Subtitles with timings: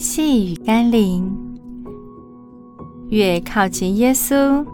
[0.00, 1.28] 细雨甘霖，
[3.08, 4.64] 越靠近耶稣，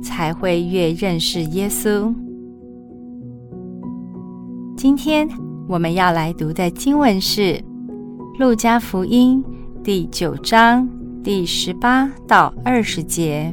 [0.00, 2.14] 才会越认识耶稣。
[4.76, 5.28] 今天
[5.66, 7.40] 我们要来读的经文是
[8.38, 9.42] 《路加福音》
[9.82, 10.88] 第九章
[11.24, 13.52] 第十八到二十节。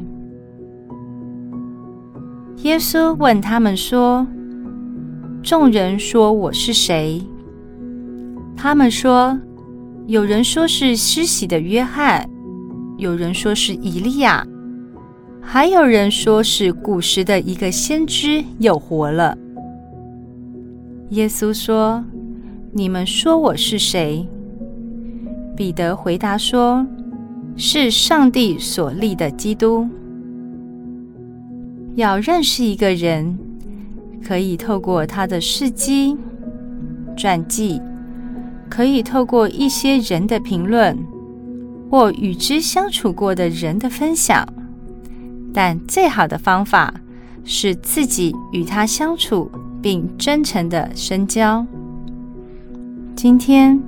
[2.58, 4.28] 耶稣问他们说
[5.42, 7.20] ：“众人说我是谁？”
[8.56, 9.36] 他们说
[10.08, 12.30] ：“有人说是施洗的约翰，
[12.98, 14.46] 有人说是以利亚，
[15.42, 19.36] 还有人说是古时的一个先知又活了。”
[21.10, 22.04] 耶稣说
[22.72, 24.28] ：“你们说我是谁？”
[25.58, 26.86] 彼得回答说
[27.58, 29.88] ：“是上帝所立的基督。”
[31.96, 33.36] 要认识一个人，
[34.24, 36.16] 可以透过他的事迹、
[37.18, 37.82] 传记。
[38.70, 40.98] 可以透过一些人的评论，
[41.90, 44.48] 或与之相处过的人的分享，
[45.54, 46.94] 但最好的方法
[47.44, 49.50] 是自己与他相处，
[49.82, 51.66] 并真诚的深交。
[53.16, 53.80] 今天，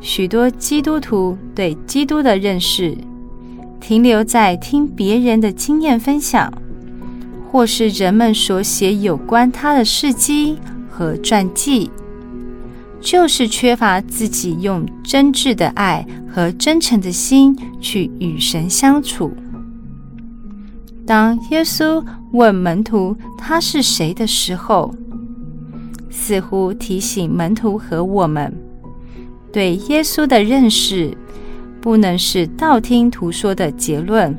[0.00, 2.96] 许多基督徒对基督的认识
[3.80, 6.52] 停留在听别人的经验分享，
[7.50, 10.58] 或是人们所写有关他的事迹
[10.90, 11.90] 和传记。
[13.00, 19.32] 就是缺乏自己用真挚的爱和真诚的心去与神相处。
[21.06, 24.92] 当耶稣问门徒他是谁的时候，
[26.10, 28.52] 似乎提醒门徒和我们，
[29.52, 31.16] 对耶稣的认识
[31.80, 34.36] 不能是道听途说的结论，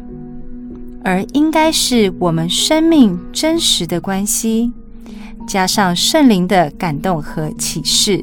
[1.05, 4.73] 而应该是我们生命真实的关系，
[5.47, 8.21] 加上圣灵的感动和启示。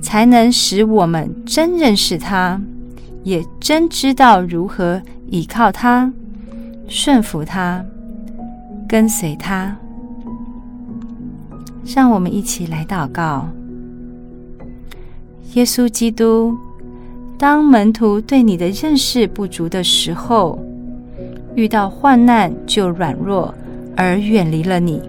[0.00, 2.60] 才能使我们真认识他，
[3.22, 6.12] 也真知道如何依靠他、
[6.88, 7.84] 顺服他、
[8.88, 9.76] 跟随他。
[11.84, 13.48] 让我们一起来祷告：
[15.54, 16.56] 耶稣基督，
[17.36, 20.58] 当门徒对你的认识不足的时候，
[21.54, 23.52] 遇到患难就软弱
[23.96, 25.02] 而远离了你，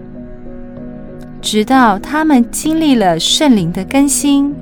[1.40, 4.52] 直到他们经历了圣灵的更新。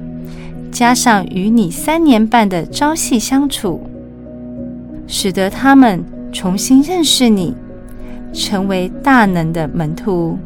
[0.70, 3.81] 加上与你三年半的朝夕相处，
[5.06, 7.54] 使得他们重新认识你，
[8.32, 10.38] 成为大能的门徒。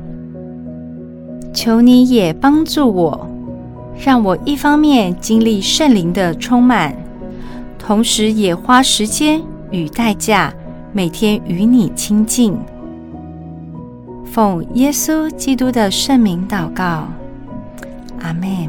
[1.52, 3.28] 求你也帮助我，
[4.04, 6.96] 让我一方面经历圣灵的充满，
[7.78, 10.52] 同时也花时间与代价，
[10.92, 12.56] 每天与你亲近。
[14.24, 17.06] 奉耶稣基督的圣名祷告，
[18.20, 18.68] 阿门。